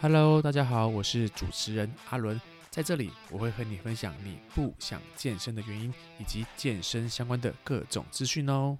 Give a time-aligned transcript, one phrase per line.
[0.00, 8.78] Hello，大家好，我是主持人阿伦，在这里我会和你分享你不想健身的原因，以及健身相关的各种资讯哦。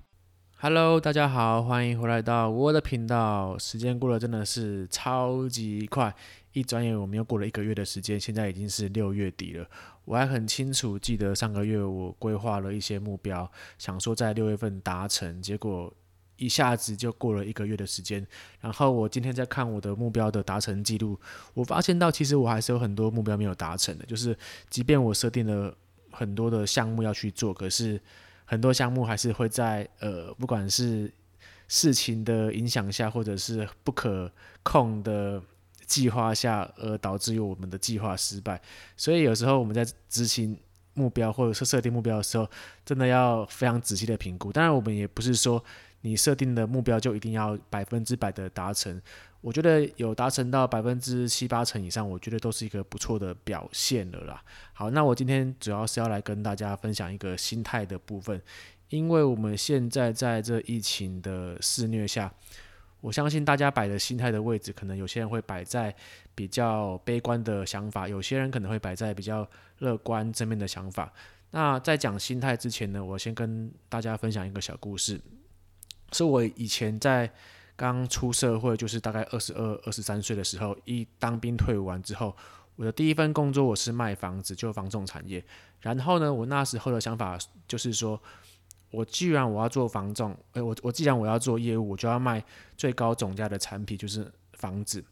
[0.58, 3.58] Hello，大家好，欢迎回来到我的频道。
[3.58, 6.14] 时间过得真的是超级快，
[6.52, 9.68] 一转眼我们又过了一个月的时间，现在已经是六月底了。
[10.04, 15.92] 我还很清楚记得上个月我规划了一些目标，想说在六月份达成，结果。
[16.38, 18.24] 一下子就过了一个月的时间，
[18.60, 21.18] 然后我今天在看我的目标的达成记录，
[21.52, 24.36] 我发现到其实我还是有很多目标没有达成的，就是
[24.70, 25.76] 即便我设定了
[26.12, 28.00] 很多的项目要去做，可是
[28.44, 31.12] 很多项目还是会在呃，不管是
[31.66, 34.30] 事情的影响下，或者是不可
[34.62, 35.42] 控的
[35.86, 38.62] 计划下，而导致于我们的计划失败。
[38.96, 40.56] 所以有时候我们在执行
[40.94, 42.48] 目标或者是设定目标的时候，
[42.86, 44.52] 真的要非常仔细的评估。
[44.52, 45.64] 当然，我们也不是说。
[46.00, 49.00] 你设定的目标就一定要百分之百的达成，
[49.40, 54.42] 我觉得有达成到百分之七八成以上，我觉得都是一个不错的表现了啦。
[54.72, 58.40] 好，那我今天主要是要来跟大家分享一个心态的部分，
[58.90, 62.32] 因为我们现在在这疫情的肆虐下，
[63.00, 65.94] 我相信大家摆的心态的位置，可能有些人会摆在
[66.34, 71.12] 比较悲观的想法，有些人可能会摆在比较乐观正面的想法。
[71.50, 75.20] 那在讲心态之前呢，我先跟大家分享一个小故事。
[76.12, 77.30] 是我以前在
[77.76, 82.36] 刚出社会，就是大概二十二、二十三岁的时候，一当兵退伍完之后，
[82.76, 85.44] 我的第一份工作我是卖房子，就房仲产业。
[85.80, 88.20] 然后呢，我那时候的想法就是说，
[88.90, 92.44] 我既然我要做房仲，诶，我我既然我要做业务，我就要卖
[92.76, 95.04] 最高总价的产品，就是房子。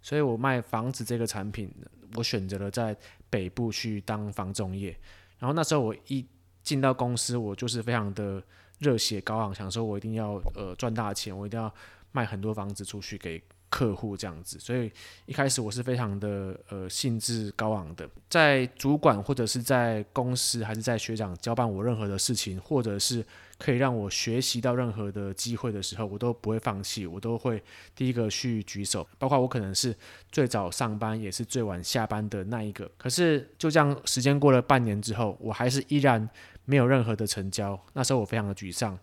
[0.00, 1.70] 所以我卖房子这个产品，
[2.14, 2.96] 我选择了在
[3.28, 4.98] 北部去当房仲业。
[5.38, 6.26] 然后那时候我一
[6.68, 8.42] 进到公司，我就是非常的。
[8.80, 11.68] 热血高昂，想说我一定要呃赚大钱，我一定要
[12.12, 14.88] 卖很多房子出去给客户这样子，所以
[15.26, 23.26] 一开始我是非常的呃兴致高昂的，在主管或者是在公司还是在学长交办我任何的事情，或者是
[23.58, 27.60] 可以让我学习到任何的机会的时候，我都不会放弃，我都会
[27.96, 29.92] 第一个去举手，包括我可能是
[30.30, 36.30] 最早上班也是最晚下班的那一个，可是就这样时间过了半年之后，我还是依然。
[36.68, 38.96] 没有任何的成交，那时候我非常的沮丧。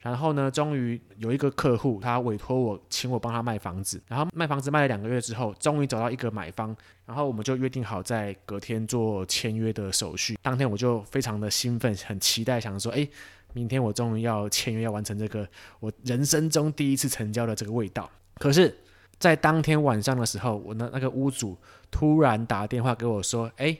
[0.00, 4.02] 然后呢，终于有一个客户，他委托我，请我帮他卖房子。
[4.08, 10.36] 然后卖房子卖了两个月之后，终于找到一个买方，然后我们就约定好在隔天做签约的手续。
[10.42, 13.08] 当天我就非常的兴奋，很期待，想说，哎，
[13.52, 18.10] 明天我终于要签约，要完成这个我人生中第一次成交的这个味道。
[18.38, 18.76] 可是，
[19.20, 21.56] 在当天晚上的时候，我的那个屋主
[21.92, 23.78] 突然打电话给我说，哎。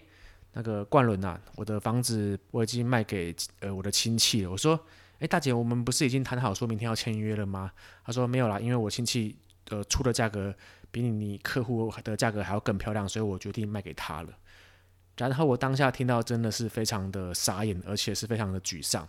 [0.54, 4.50] 那个冠伦呐，我的房子我已经卖给呃我的亲戚了。
[4.50, 4.78] 我说，
[5.20, 7.72] 诶，大姐，我们不是已经谈好说明天要签约了吗？
[8.04, 9.36] 他说没有啦，因为我亲戚
[9.70, 10.54] 呃出的价格
[10.90, 14.28] 比你你客户的价格还要更漂亮，所以我决定卖给他了。
[15.16, 19.08] 然后我当下听到真的是非常的傻眼，而且是非常的沮丧。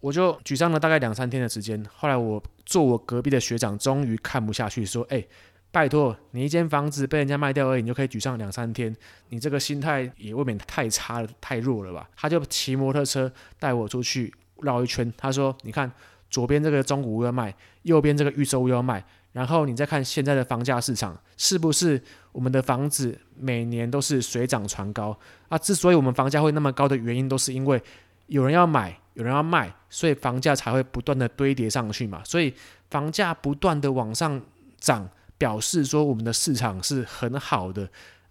[0.00, 1.84] 我就沮丧了大概两三天的时间。
[1.94, 5.28] 后来我坐我隔壁的学长终于看不下去，说，诶。
[5.74, 8.94] 拜托，你一间房子被人家卖掉而已，你就可以沮丧两三天，
[9.30, 12.08] 你这个心态也未免太差了，太弱了吧？
[12.14, 15.90] 他就骑摩托车带我出去绕一圈，他说：“你看，
[16.30, 17.52] 左边这个中古屋要卖，
[17.82, 25.18] 右边这个预售屋要卖，然后你再看现在的房价市场，是不是我们的房子每年都是水涨船高
[25.48, 25.58] 啊？
[25.58, 27.82] 之所以我们房价会那么高的原因，都是因为
[28.28, 32.22] 有人要买，有人要卖，所以房价才会不断的堆叠上去嘛。
[32.22, 32.54] 所以
[32.90, 34.40] 房价不断的往上
[34.78, 37.88] 涨。”表示说我们的市场是很好的，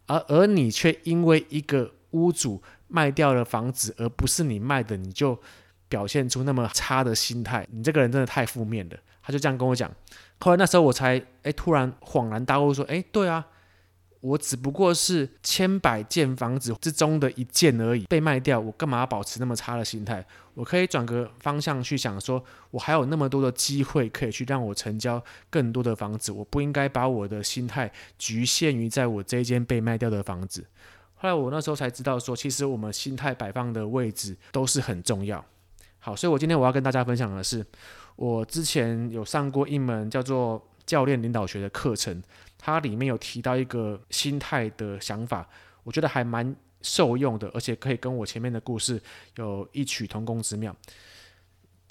[0.07, 5.39] 而而你却因为一个屋主卖掉了房子，而不是你卖的，你就
[5.87, 8.97] 表现出那么差的心态，你这个人真的太负面了。
[9.21, 9.91] 他就这样跟我讲，
[10.39, 13.45] 后来那时候我才哎突然恍然大悟说，哎对啊。
[14.23, 20.25] 我只不过是千百间房子之中的一件而已，被卖掉，我干嘛要保持那么差的心态？
[20.53, 22.41] 我可以转个方向去想说，
[22.71, 30.65] 我还有那么多的机会可以去让我成交更多的房子，我不应该把我的心态局限于在我这间被卖掉的房子。
[31.15, 35.43] 后来我那时候才知道说，其实我们心态摆放的位置都是很重要。
[35.99, 37.65] 好，所以我今天我要跟大家分享的是，
[38.15, 42.23] 我之前有上过一门叫做教练领导学的课程。
[42.65, 45.45] 它里面有提到一个心态的想法，
[45.83, 49.01] 我觉得还蛮受用的，而且可以跟我前面的故事
[49.35, 50.73] 有异曲同工之妙。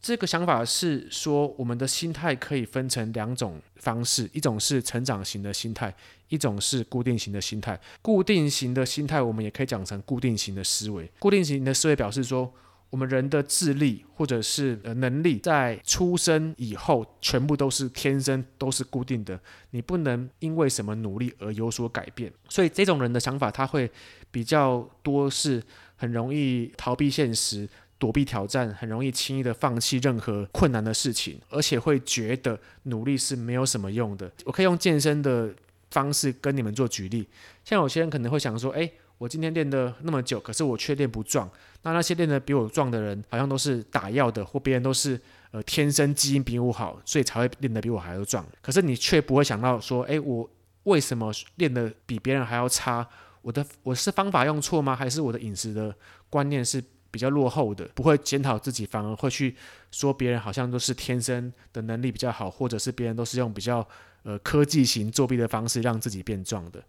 [0.01, 5.95] 这个想法是说，我们的心态可以分成两种方式，一种是成长型的心态，
[6.29, 7.79] 一种是固定型的心态。
[8.01, 11.07] 固定型的心态，我们也可以讲成固定型的思维。
[11.19, 12.51] 固定型的思维表示说，
[12.93, 19.41] 我们人的智力或者是呃能力，在出生以后全部都是天生都是固定的，
[19.71, 22.31] 你不能因为什么努力而有所改变。
[22.51, 23.91] 所以这种人的想法，他会
[24.31, 25.63] 比较多是
[25.97, 27.67] 很容易逃避现实。
[27.99, 34.29] 躲避挑战，很容易轻易的放弃任何困难的事情，而且会觉得努力是没有什么用的。
[34.45, 35.55] 我可以用健身的
[35.93, 37.29] 方式跟你们做举例，
[37.65, 38.93] 像有些人可能会想说，诶，
[39.23, 41.49] 我今天练的那么久，可是我却练不壮。
[41.83, 45.21] 那那些练得比我壮的人，好像都是打药的，或别人都是
[45.53, 48.45] 呃天生基因比我好，所以才会练得比我还要壮。
[48.61, 50.51] 可是你却不会想到说，诶，我
[50.83, 53.09] 为什么练得比别人还要差？
[53.43, 54.97] 我的我是方法用错吗？
[54.97, 55.95] 还是我的饮食的
[56.29, 56.83] 观念是
[57.13, 59.55] 比较落后的，不会检讨自己，反而会去
[59.93, 63.87] 说别人好像都是天生的能力比较好，或者是别人都是用比较
[64.25, 66.83] 呃科技型作弊的方式让自己变壮的。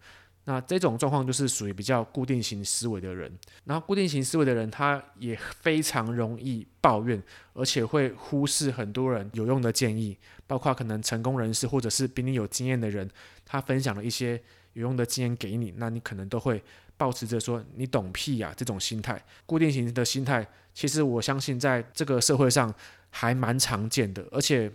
[0.44, 3.30] 那这种状况就是属于比较固定型思维的人。
[3.64, 13.10] 然后固定型思维的人，他也非常容易抱怨，而且会忽视很多人有用的建议，包括可能成功人士或者是比你有经验的人，
[13.44, 14.40] 他分享了一些
[14.74, 16.62] 有用的经验给你，那你可能都会。
[16.96, 22.72] 抱持着说你懂屁呀、这种心态，固定型的心态，其实我相信在这个社会上
[23.10, 24.70] 还蛮常见的，而且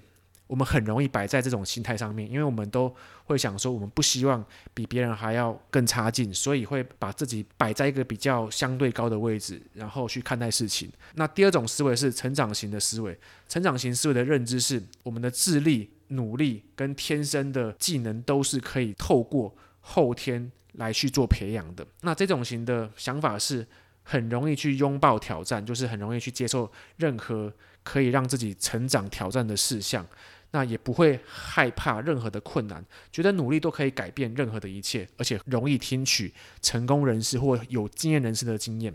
[0.50, 2.92] 我们很容易摆在这种心态上面，因为我们都
[3.25, 4.44] 会想说，我们不希望
[4.74, 10.92] 比别人还要更差劲，所以会把自己摆在一个比较相对高的位置，然后去看待事情。
[11.13, 13.16] 那第二种思维是成长型的思维，
[13.48, 20.51] 成长型思维的认知是，我们的智力、努力跟天生的技能都是可以透过后天。
[20.74, 23.68] 来去做培养的，那这种型的想法是
[24.04, 27.51] 很容易去拥抱挑战，就是很容易去接受任何
[27.84, 30.06] 可以让自己成长挑战的事项，
[30.51, 38.94] 那也不会害怕任何的困难，觉得努力都可以改变任何的一切，而且容易听取成功人士或有经验人士的经验。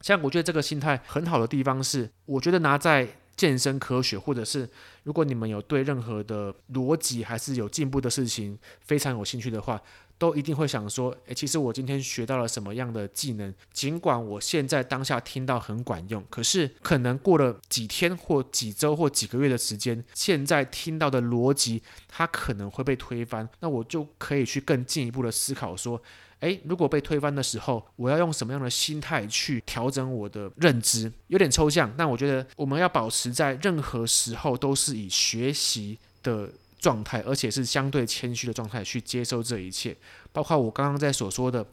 [0.00, 4.68] 像我觉得这个心态很好的地方是，我觉得拿在健身科学，或者是
[5.02, 9.80] 如果你们有对任何的逻辑还是有进步的事情非常有兴趣的话。
[10.20, 13.54] 都一定会想说，诶，其实我今天学到了什么样的技能？
[13.72, 23.48] 尽管我现在当下听到很管用，可是可能过了几天或几周或几个月的时间，现在听到的逻辑它可能会被推翻。
[23.60, 25.98] 那我就可以去更进一步的思考说，
[26.40, 31.10] 诶，如果被推翻的时候，我要用什么样的心态去调整我的认知？
[31.28, 36.50] 有点抽象，但我觉得我们要保持在任何时候都是以学习的。
[36.80, 39.94] 状态，而且是相对谦虚的状态去接受这一切，
[40.32, 41.64] 包括我刚刚在所说的，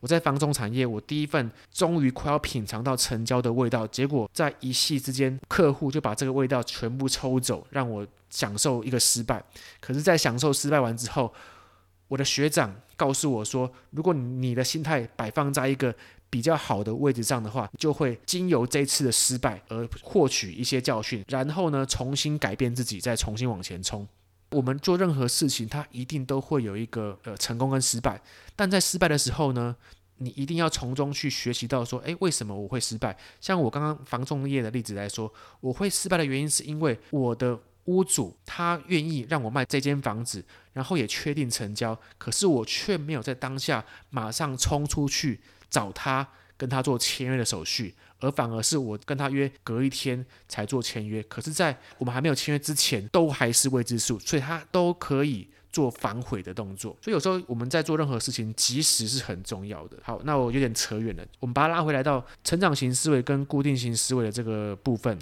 [0.00, 9.42] 我在房仲产业，我第一份终于快要品尝到成交的味道，结果在一夕之间，客户就把这个味道全部抽走，让我享受一个失败。
[9.80, 11.32] 可是，在享受失败完之后，
[12.08, 15.94] 我的学长告诉我说，如果你的心态摆放在一个
[16.28, 24.06] 比较好的位置上的话，就会经由这次的失败而获取一些教训，然后呢，重新改变自己，再重新往前冲。
[24.50, 28.20] 我们做任何事情，它一定都会有一个呃成功跟失败。
[28.56, 29.76] 但在失败的时候呢，
[30.16, 33.16] 你一定要从中去学习到说，诶，为什么我会失败？
[33.40, 45.40] 像我刚刚房仲业的例子来说，我会失败的原因是因为我的屋主他愿意让我卖这间房子，然后也确定成交，可是我却没有在当下马上冲出去
[45.70, 46.26] 找他，
[46.58, 47.94] 跟他做签约的手续。
[48.20, 56.96] 而反而是我跟他约隔一天才做签约，可是，在我们还没有签约之前，都还是未知数，所以他都可以做反悔的动作。
[57.00, 59.96] 所以有时候我们在做任何事情，及时是很重要的。
[60.02, 65.16] 好，那我有点扯远了，我们把它拉回来到成长型思维跟固定型思维的这个部分。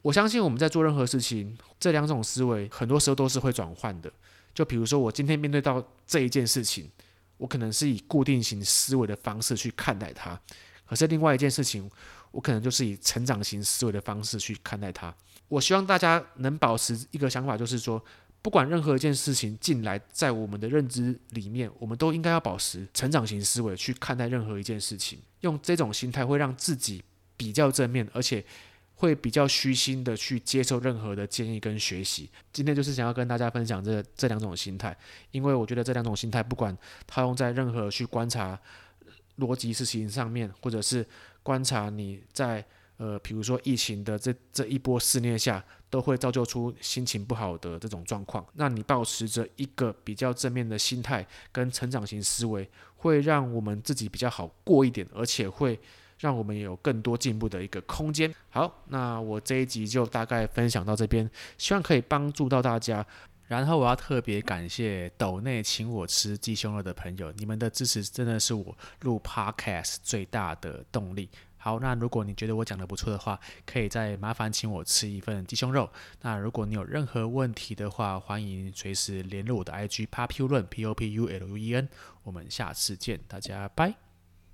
[0.00, 4.08] 我相信我们在做任何事情，这两种思维很多时候都是会转换的。
[4.54, 6.88] 就比如说，我今天面对到这一件事情，
[7.36, 10.40] 我可能是以固定型思维的方式去看待它，
[10.88, 11.90] 可是另外一件事情。
[12.30, 15.12] 我可能就是以成长型思维的方式去看待它。
[15.48, 18.04] 我希望大家能保持一个想法，就是说，
[18.42, 25.18] 不管任何一件事情进来，在我们的认知里面，我们都应该要保持成长型思维去看待任何一件事情。
[25.40, 27.02] 用这种心态会让自己
[27.34, 28.44] 比较正面，而且
[28.96, 32.28] 会比较虚心的去接受任何的建议跟学习。
[32.52, 34.94] 今天就是想要跟大家分享这这两种心态，
[35.30, 36.76] 因为我觉得这两种心态，不管
[37.06, 38.60] 套用在任何去观察
[39.38, 41.06] 逻辑事情上面，或者是
[41.42, 42.64] 观察你在
[42.96, 48.44] 呃，比如说疫情的这这一波肆虐下，都会造就出心情不好的这种状况。
[48.54, 55.78] 那你保持着一个比较正面的心态跟成长型思维，会让我们自己比较好过一点，而且会
[56.18, 58.34] 让我们有更多进步的一个空间。
[58.50, 63.06] 好，那我这一集就大概分享到这边，希望可以帮助到大家。
[63.48, 71.28] 然后我要特别感谢斗内请我吃鸡胸肉的朋友，你们的支持真的是我录 Podcast 最大的动力。
[71.56, 75.90] 好，那如果你觉得我讲的不错的话，可以再麻烦请我吃一份鸡胸肉。
[76.20, 81.88] 那如果你有任何问题的话，欢迎随时联络我的 IG populen P O P U L U E N。
[82.22, 84.07] 我们下次见，大家拜。